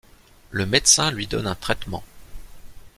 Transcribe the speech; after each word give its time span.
Le 0.49 0.65
médecin 0.65 1.11
lui 1.11 1.27
donne 1.27 1.45
un 1.45 1.53
traitement. 1.53 2.03